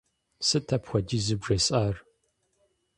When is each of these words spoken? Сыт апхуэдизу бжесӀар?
Сыт 0.47 0.67
апхуэдизу 0.75 1.37
бжесӀар? 1.41 1.95